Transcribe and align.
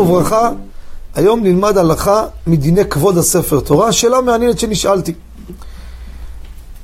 וברכה. 0.00 0.50
היום 1.14 1.42
נלמד 1.42 1.78
הלכה 1.78 2.26
מדיני 2.46 2.84
כבוד 2.84 3.18
הספר 3.18 3.60
תורה. 3.60 3.92
שאלה 3.92 4.20
מעניינת 4.20 4.58
שנשאלתי. 4.58 5.12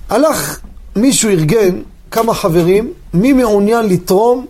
הלך 0.09 0.61
מישהו 0.97 1.31
ארגן 1.31 1.81
כמה 2.11 2.35
חברים, 2.35 2.93
מי 3.15 3.33
מעוניין 3.33 3.87
לתרום 3.87 4.47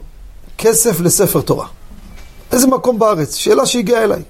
כסף 0.58 1.00
לספר 1.00 1.40
תורה? 1.40 1.66
איזה 2.52 2.66
מקום 2.66 2.98
בארץ? 2.98 3.34
שאלה 3.34 3.66
שהגיעה 3.66 4.04
אליי. 4.04 4.22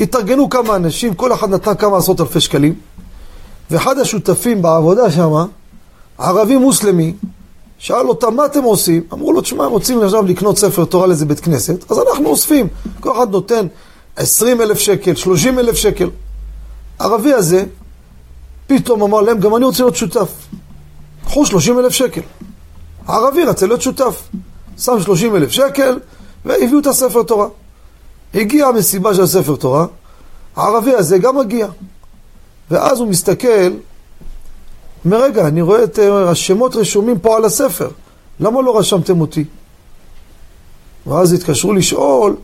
התארגנו 0.00 0.50
כמה 0.50 0.76
אנשים, 0.76 1.14
כל 1.14 1.32
אחד 1.32 1.50
נתן 1.50 1.74
כמה 1.74 1.96
עשרות 1.96 2.20
אלפי 2.20 2.40
שקלים, 2.40 2.74
ואחד 3.70 3.98
השותפים 3.98 4.62
בעבודה 4.62 5.10
שם, 5.10 5.32
ערבי 6.18 6.56
מוסלמי, 6.56 7.14
שאל 7.78 8.08
אותם, 8.08 8.36
מה 8.36 8.46
אתם 8.46 8.62
עושים? 8.62 9.02
אמרו 9.12 9.32
לו, 9.32 9.40
תשמע, 9.40 9.64
רוצים 9.64 10.02
עכשיו 10.02 10.22
לקנות 10.22 10.58
ספר 10.58 10.84
תורה 10.84 11.06
לאיזה 11.06 11.26
בית 11.26 11.40
כנסת, 11.40 11.90
אז 11.90 11.98
אנחנו 11.98 12.26
אוספים. 12.26 12.68
כל 13.00 13.12
אחד 13.12 13.30
נותן 13.30 13.66
20 14.16 14.60
אלף 14.60 14.78
שקל, 14.78 15.14
30 15.14 15.58
אלף 15.58 15.76
שקל. 15.76 16.10
הערבי 16.98 17.32
הזה, 17.32 17.64
פתאום 18.66 19.02
אמר 19.02 19.20
להם, 19.20 19.40
גם 19.40 19.56
אני 19.56 19.64
רוצה 19.64 19.82
להיות 19.82 19.96
שותף. 19.96 20.28
קחו 21.24 21.46
30 21.46 21.78
אלף 21.78 21.92
שקל. 21.92 22.20
הערבי 23.06 23.44
רצה 23.44 23.66
להיות 23.66 23.82
שותף. 23.82 24.22
שם 24.78 25.00
30 25.00 25.36
אלף 25.36 25.50
שקל, 25.50 25.98
והביאו 26.44 26.78
את 26.78 26.86
הספר 26.86 27.22
תורה. 27.22 27.46
הגיעה 28.34 28.68
המסיבה 28.68 29.14
של 29.14 29.22
הספר 29.22 29.56
תורה, 29.56 29.86
הערבי 30.56 30.94
הזה 30.94 31.18
גם 31.18 31.38
מגיע. 31.38 31.66
ואז 32.70 33.00
הוא 33.00 33.08
מסתכל, 33.08 33.72
אומר, 35.06 35.22
רגע, 35.22 35.46
אני 35.46 35.62
רואה 35.62 35.84
את 35.84 35.98
אה, 35.98 36.30
השמות 36.30 36.76
רשומים 36.76 37.18
פה 37.18 37.36
על 37.36 37.44
הספר, 37.44 37.88
למה 38.40 38.62
לא 38.62 38.78
רשמתם 38.78 39.20
אותי? 39.20 39.44
ואז 41.06 41.32
התקשרו 41.32 41.72
לשאול, 41.72 42.36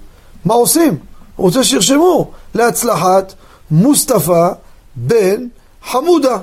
מה 0.44 0.55
עושים? 0.55 0.98
רוצה 1.36 1.64
שירשמו 1.64 2.30
להצלחת 2.55 3.34
מוסטפא 3.70 4.48
בן 4.96 5.46
חמודה, 5.84 6.38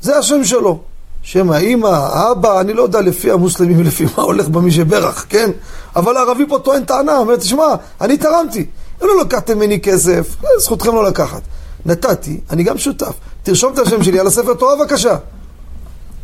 זה 0.00 0.18
השם 0.18 0.44
שלו. 0.44 0.78
שם 1.22 1.50
האימא, 1.50 1.86
האבא, 1.86 2.60
אני 2.60 2.72
לא 2.72 2.82
יודע 2.82 3.00
לפי 3.00 3.30
המוסלמים 3.30 3.78
ולפי 3.80 4.04
מה 4.04 4.22
הולך 4.22 4.48
במי 4.48 4.70
שברך, 4.70 5.26
כן? 5.28 5.50
אבל 5.96 6.16
הערבי 6.16 6.44
פה 6.48 6.58
טוען 6.58 6.84
טענה, 6.84 7.18
אומר, 7.18 7.36
תשמע, 7.36 7.74
אני 8.00 8.16
תרמתי. 8.16 8.66
לא 9.02 9.20
לקחתם 9.20 9.56
ממני 9.56 9.80
כסף, 9.80 10.36
זכותכם 10.58 10.94
לא 10.94 11.04
לקחת. 11.04 11.42
נתתי, 11.86 12.40
אני 12.50 12.62
גם 12.62 12.78
שותף. 12.78 13.12
תרשום 13.42 13.72
את 13.72 13.78
השם 13.78 14.02
שלי 14.02 14.20
על 14.20 14.26
הספר 14.26 14.54
תורה 14.54 14.76
בבקשה. 14.76 15.16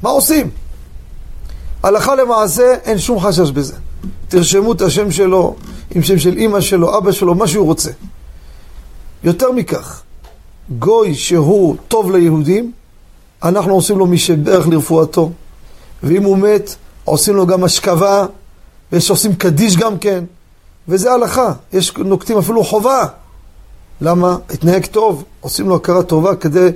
מה 0.02 0.10
עושים? 0.10 0.50
הלכה 1.82 2.14
למעשה, 2.14 2.74
אין 2.84 2.98
שום 2.98 3.20
חשש 3.20 3.50
בזה. 3.50 3.74
תרשמו 4.28 4.72
את 4.72 4.82
השם 4.82 5.10
שלו, 5.10 5.56
עם 5.94 6.02
שם 6.02 6.18
של 6.18 6.36
אימא 6.36 6.60
שלו, 6.60 6.98
אבא 6.98 7.12
שלו, 7.12 7.34
מה 7.34 7.46
שהוא 7.46 7.66
רוצה. 7.66 7.90
יותר 9.24 9.52
מכך, 9.52 10.02
גוי 10.78 11.14
שהוא 11.14 11.76
טוב 11.88 12.10
ליהודים, 12.10 12.72
אנחנו 13.42 13.74
עושים 13.74 13.98
לו 13.98 14.06
משברך 14.06 14.68
לרפואתו. 14.68 15.30
ואם 16.02 16.22
הוא 16.22 16.38
מת, 16.38 16.74
עושים 17.04 17.36
לו 17.36 17.46
גם 17.46 17.64
השכבה, 17.64 18.26
ויש 18.92 19.10
עושים 19.10 19.34
קדיש 19.34 19.76
גם 19.76 19.98
כן. 19.98 20.24
וזה 20.88 21.12
הלכה, 21.12 21.52
יש 21.72 21.92
נוקטים 21.96 22.38
אפילו 22.38 22.64
חובה. 22.64 23.06
למה? 24.00 24.36
התנהג 24.50 24.86
טוב, 24.86 25.24
עושים 25.40 25.68
לו 25.68 25.76
הכרה 25.76 26.02
טובה 26.02 26.36
כדי 26.36 26.68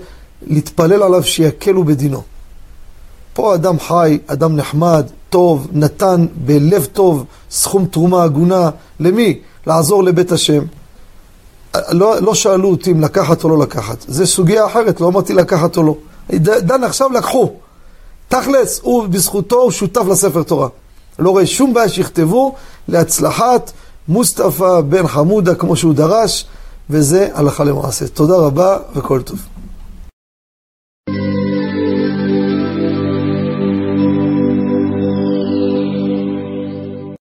להתפלל 0.43 1.03
עליו 1.03 1.25
שיקלו 1.25 1.85
בדינו. 1.85 2.23
פה 3.37 3.55
אדם 3.55 3.81
חי, 3.81 4.19
אדם 4.27 4.57
נחמד, 4.57 5.07
טוב, 5.31 5.67
נתן 5.73 6.27
בלב 6.37 6.85
טוב 6.85 7.25
סכום 7.51 7.87
תרומה 7.87 8.23
הגונה. 8.23 8.71
למי? 9.01 9.39
לעזור 9.67 10.05
לבית 10.05 10.33
השם. 10.33 10.63
לא, 11.91 12.21
לא 12.21 12.35
שאלו 12.35 12.69
אותי 12.71 12.93
אם 12.93 13.01
לקחת 13.01 13.45
או 13.45 13.49
לא 13.49 13.59
לקחת. 13.59 14.05
זה 14.09 14.27
סוגיה 14.27 14.67
אחרת, 14.67 15.01
לא 15.01 15.09
אמרתי 15.09 15.35
לקחת 15.35 15.77
או 15.77 15.83
לא. 15.83 15.95
דן 16.41 16.85
עכשיו 16.85 17.13
לקחו. 17.13 17.53
תכלס, 18.29 18.81
הוא 18.83 19.07
בזכותו, 19.07 19.57
הוא 19.57 19.71
שותף 19.71 20.03
לספר 20.11 20.43
תורה. 20.43 20.69
לא 21.19 21.31
רואה 21.31 21.47
שום 21.47 21.75
בעיה 21.75 21.89
שיכתבו 21.89 22.55
להצלחת 22.89 23.73
מוסטפא 24.09 24.81
בן 24.81 25.07
חמודה 25.07 25.55
כמו 25.55 25.77
שהוא 25.77 25.95
דרש, 25.95 26.47
וזה 26.91 27.29
הלכה 27.35 27.65
למעשה. 27.65 28.09
תודה 28.09 28.37
רבה 28.37 28.79
וכל 28.95 29.23
טוב. 29.23 29.39